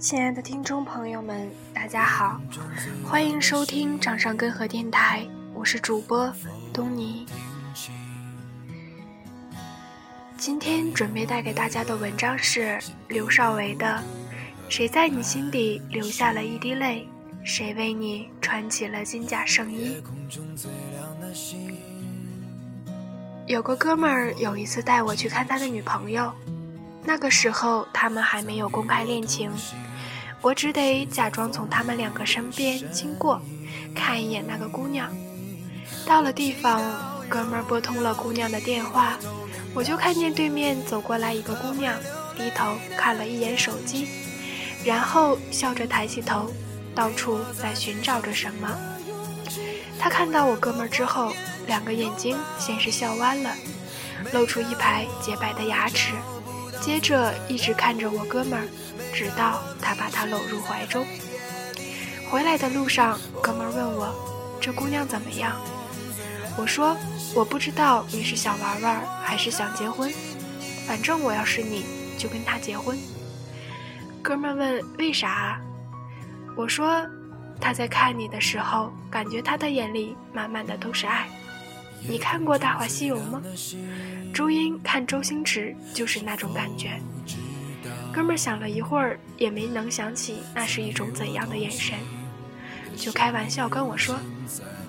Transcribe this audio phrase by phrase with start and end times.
[0.00, 2.40] 亲爱的听众朋友们，大家好，
[3.04, 6.32] 欢迎收听掌上根河电台，我是主播
[6.72, 7.26] 东尼。
[10.38, 12.78] 今天准备带给大家的文章是
[13.08, 14.02] 刘少维的
[14.70, 17.06] 《谁在你心底留下了一滴泪，
[17.44, 20.02] 谁为你穿起了金甲圣衣》。
[23.46, 26.32] 有个哥们儿有一次带我去看他的女朋友，
[27.04, 29.52] 那个时候他们还没有公开恋情，
[30.42, 33.40] 我只得假装从他们两个身边经过，
[33.94, 35.10] 看一眼那个姑娘。
[36.06, 36.82] 到了地方，
[37.28, 39.18] 哥们儿拨通了姑娘的电话，
[39.74, 41.94] 我就看见对面走过来一个姑娘，
[42.36, 44.08] 低头看了一眼手机，
[44.84, 46.50] 然后笑着抬起头，
[46.94, 48.68] 到处在寻找着什么。
[49.98, 51.32] 他看到我哥们儿之后。
[51.66, 53.54] 两个眼睛先是笑弯了，
[54.32, 56.14] 露出一排洁白的牙齿，
[56.80, 58.66] 接着一直看着我哥们儿，
[59.12, 61.06] 直到他把他搂入怀中。
[62.30, 64.14] 回来的路上，哥们儿问我
[64.60, 65.60] ：“这姑娘怎么样？”
[66.56, 66.96] 我说
[67.34, 70.12] ：“我不知道你是想玩玩还是想结婚，
[70.86, 71.84] 反正我要是你
[72.18, 72.98] 就跟她结婚。”
[74.22, 75.60] 哥们儿问：“为啥？”
[76.56, 77.06] 我说
[77.60, 81.28] ：“他在看你的时候，感觉他的眼里满满的都是爱。”
[82.08, 83.42] 你看过《大话西游》吗？
[84.32, 87.00] 朱茵看周星驰就是那种感觉。
[88.12, 91.96] 哥们儿想了一会儿，也没能想起那是一种怎样的眼神，
[92.96, 94.18] 就开玩笑跟我说：“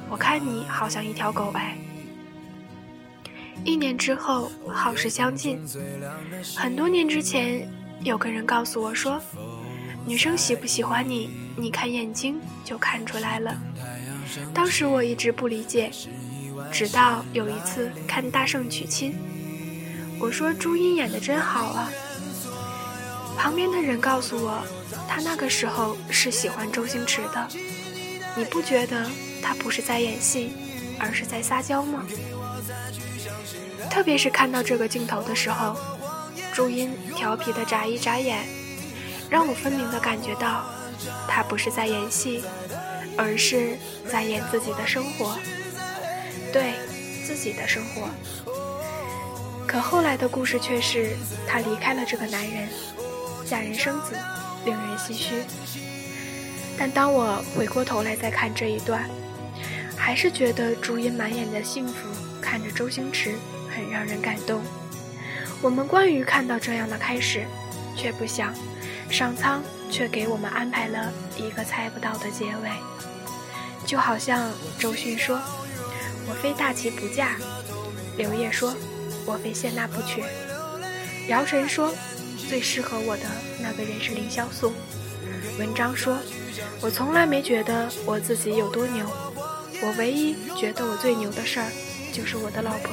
[0.10, 1.78] 我看你好像一条狗哎。”
[3.64, 5.60] 一年之后，好事将近。
[6.56, 7.68] 很多年之前，
[8.02, 9.22] 有个人告诉我说
[10.06, 13.56] ：“女生喜不喜欢你，你看眼睛就看出来了。”
[14.54, 15.92] 当时我一直不理解。
[16.72, 19.12] 直到有一次看《大圣娶亲》，
[20.20, 21.92] 我说朱茵演的真好啊。
[23.38, 24.64] 旁边的人告诉我，
[25.08, 27.48] 他那个时候是喜欢周星驰的。
[28.36, 29.10] 你不觉得
[29.42, 30.54] 他不是在演戏，
[30.98, 32.06] 而是在撒娇吗？
[33.90, 35.76] 特别是看到这个镜头的时候，
[36.54, 38.48] 朱茵调皮的眨一眨眼，
[39.30, 40.64] 让我分明的感觉到，
[41.28, 42.42] 他不是在演戏，
[43.18, 43.78] 而是
[44.10, 45.38] 在演自己的生活。
[46.52, 46.74] 对
[47.26, 48.10] 自己的生活，
[49.66, 51.16] 可后来的故事却是
[51.48, 52.68] 她离开了这个男人，
[53.46, 54.16] 嫁人生子，
[54.66, 55.44] 令人唏嘘。
[56.78, 59.10] 但当我回过头来再看这一段，
[59.96, 61.94] 还是觉得朱茵满眼的幸福，
[62.42, 63.36] 看着周星驰
[63.70, 64.62] 很让人感动。
[65.62, 67.46] 我们关于看到这样的开始，
[67.96, 68.54] 却不想
[69.10, 72.70] 上苍却给我们安排了一个猜不到的结尾，
[73.86, 75.40] 就好像周迅说。
[76.32, 77.36] 我非大齐不嫁，
[78.16, 78.74] 刘烨说
[79.28, 80.24] ：“我非谢娜不娶。”
[81.28, 81.94] 姚晨说
[82.48, 83.24] ：“最适合我的
[83.60, 84.72] 那个人是凌潇肃。”
[85.60, 86.18] 文章说
[86.80, 89.06] ：“我从来没觉得我自己有多牛，
[89.82, 91.70] 我唯一觉得我最牛的事儿，
[92.14, 92.90] 就是我的老婆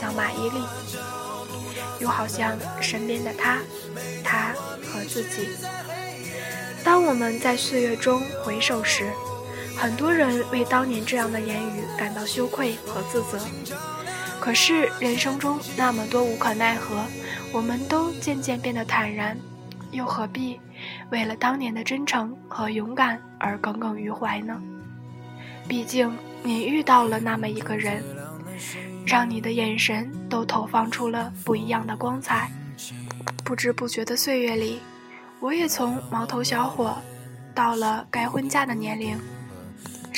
[0.00, 0.66] 叫马伊琍。”
[2.00, 3.58] 又好像身边的他，
[4.24, 4.54] 他
[4.90, 5.46] 和自己。
[6.82, 9.12] 当我们在岁月中回首时。
[9.78, 13.38] 很多人为当年这样的言语感到羞愧和自责，
[14.40, 17.04] 可是人生中那么多无可奈何，
[17.52, 19.38] 我们都渐渐变得坦然，
[19.92, 20.60] 又何必
[21.10, 24.60] 为了当年的真诚和勇敢而耿耿于怀呢？
[25.68, 26.12] 毕竟
[26.42, 28.02] 你遇到了那么一个人，
[29.06, 32.50] 让你的眼神都投放出了不一样的光彩。
[33.44, 34.80] 不知不觉的岁月里，
[35.38, 36.98] 我也从毛头小伙
[37.54, 39.16] 到了该婚嫁的年龄。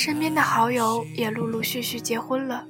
[0.03, 2.67] 身边的好友也陆陆续续结婚了，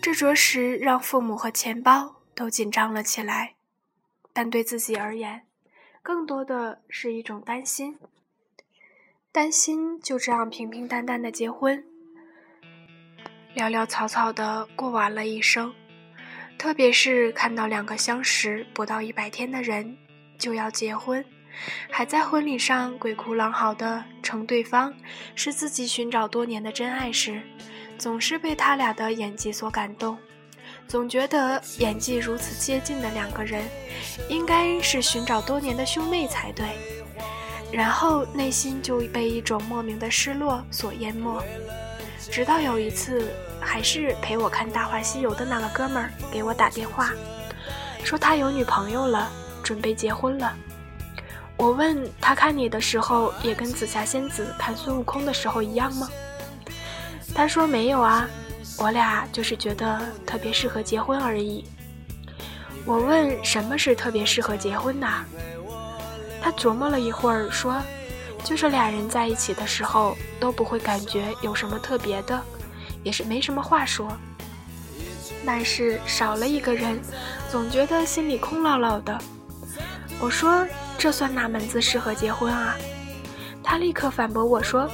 [0.00, 3.56] 这着实让父母和钱包都紧张了起来。
[4.32, 5.44] 但对自己而言，
[6.04, 7.98] 更多的是一种担心，
[9.32, 11.84] 担心就这样平平淡淡的结婚，
[13.56, 15.74] 潦潦草草的过完了一生。
[16.56, 19.98] 特别是看到两个相识不到一百天的人
[20.38, 21.24] 就要结婚。
[21.90, 24.92] 还在婚礼上鬼哭狼嚎的称对方
[25.34, 27.40] 是自己寻找多年的真爱时，
[27.98, 30.16] 总是被他俩的演技所感动，
[30.86, 33.64] 总觉得演技如此接近的两个人，
[34.28, 36.66] 应该是寻找多年的兄妹才对。
[37.72, 41.42] 然后内心就被一种莫名的失落所淹没。
[42.30, 47.10] 直到有一次，还是陪我看《大话西游》的那个哥们儿给我打电话，
[48.04, 49.30] 说他有女朋友了，
[49.64, 50.56] 准备结婚了。
[51.56, 56.08] 我问他看你的时候，也跟紫霞仙子看孙悟空的时候一样吗？
[57.34, 58.28] 他说没有啊，
[58.78, 61.64] 我俩就是觉得特别适合结婚而已。
[62.84, 65.24] 我问什么是特别适合结婚呐？
[66.40, 67.82] 他琢磨了一会儿，说
[68.44, 72.40] ：“就是俩人在一起的时候，都不会感觉有什么特别的，
[73.02, 74.16] 也是没什么话说。
[75.44, 77.00] 但是少了一个人，
[77.50, 79.18] 总觉得心里空落落的。”
[80.20, 80.64] 我说
[80.98, 82.76] ：“这算哪门子适合结婚啊？”
[83.62, 84.88] 他立刻反驳我说：“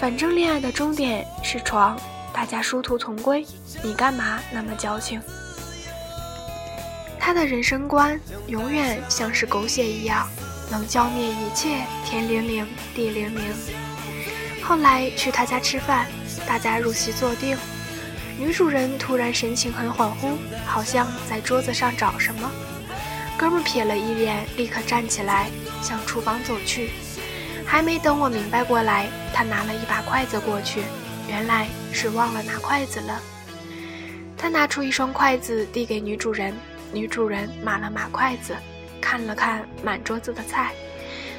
[0.00, 1.98] 反正恋爱的终点是床，
[2.32, 3.46] 大家殊途同归，
[3.82, 5.20] 你干嘛那么矫情？”
[7.18, 10.28] 他的人生观永远像是狗血一样，
[10.70, 13.42] 能浇灭一切天灵灵地灵灵。
[14.62, 16.06] 后来去他家吃饭，
[16.46, 17.56] 大家入席坐定，
[18.38, 22.50] 女主人突然神情很恍惚，好像在桌子上找什么。
[23.36, 25.50] 哥们瞥了一眼，立刻站起来
[25.82, 26.90] 向厨房走去。
[27.66, 30.82] 还没等我明白过来，他拿了一把筷子过去，
[31.28, 33.20] 原来是忘了拿筷子了。
[34.36, 36.54] 他拿出一双筷子递给女主人，
[36.92, 38.54] 女主人码了码筷子，
[39.00, 40.72] 看了看满桌子的菜，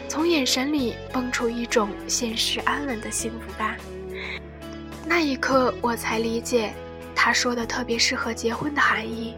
[0.10, 3.78] 从眼神里蹦出一种现实安稳的幸福感。
[5.06, 6.74] 那一刻，我才理解
[7.16, 9.36] 他说的特别适合结婚的含义。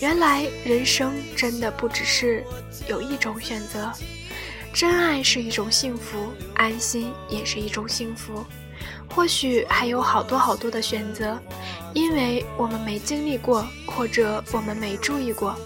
[0.00, 2.44] 原来人生真的不只是
[2.88, 3.90] 有一种选择，
[4.72, 8.44] 真爱是一种幸福，安心也是一种幸福。
[9.08, 11.40] 或许还有好多好多的选择，
[11.94, 15.56] 因为我们没经历过，或者我们没注意过，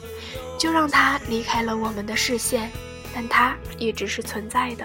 [0.59, 2.71] 就让它离开了我们的视线，
[3.15, 4.85] 但它一直是存在的。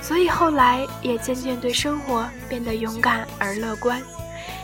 [0.00, 4.02] 所以后来也渐渐对生活变得勇敢而乐观。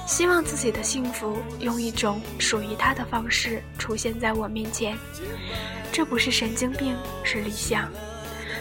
[0.08, 4.96] 希望自己的幸福用一种属于他的方式出现在我面前，
[5.92, 7.90] 这不是神经病，是理想。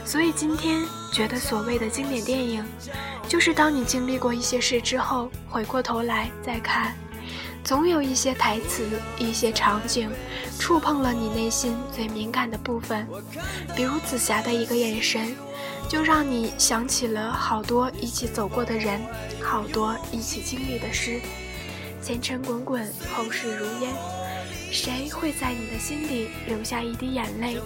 [0.04, 0.84] 所以今天
[1.14, 2.66] 觉得所谓的经典电影，
[3.30, 6.94] 就是当你经历过一些事之后，回过头来再看，
[7.68, 8.88] 总有一些台词、
[9.20, 10.10] 一些场景，
[10.58, 13.06] 触碰了你内心最敏感的部分，
[13.76, 15.36] 比如紫霞的一个眼神。
[15.90, 19.02] 就让你想起了好多一起走过的人，
[19.42, 21.20] 好多一起经历的事。
[22.02, 23.94] 前尘滚滚，后事如烟，
[24.72, 27.58] 谁会在你的心底留下一滴眼泪？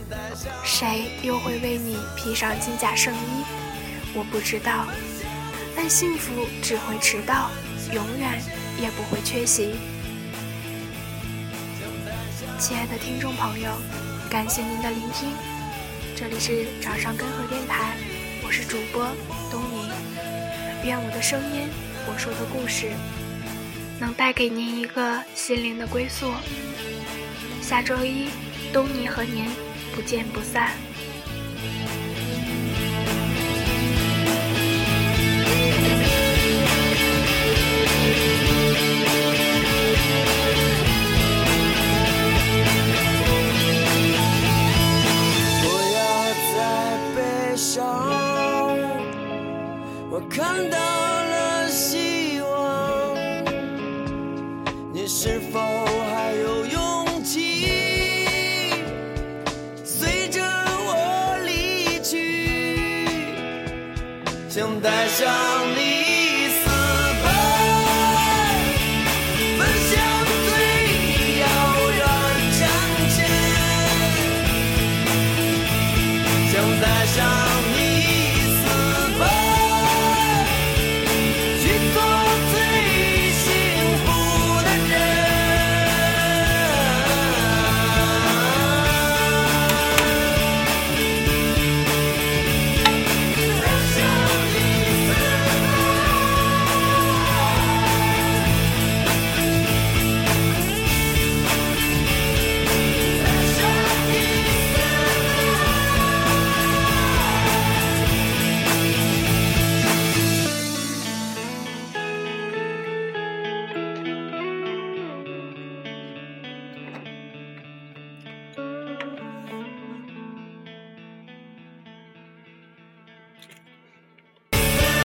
[0.64, 3.46] 谁又会为你披上金甲圣衣？
[4.16, 4.88] 我不知道，
[5.76, 7.52] 但幸福只会迟到，
[7.94, 8.42] 永远
[8.80, 9.76] 也不会缺席。
[12.60, 13.72] 亲爱的听众朋友，
[14.30, 15.30] 感谢您的聆听，
[16.16, 17.98] 这里是掌上根河电台。
[18.44, 19.08] 我是主播
[19.50, 19.90] 东尼，
[20.84, 21.70] 愿我的声音，
[22.08, 22.92] 我说的故事，
[24.00, 26.32] 能带给您一个心灵的归宿。
[27.62, 28.30] 下周一，
[28.72, 29.46] 东尼和您
[29.96, 30.72] 不见不散。
[55.14, 57.68] 是否还有勇气
[59.84, 63.06] 随着我离去，
[64.50, 65.61] 想带上？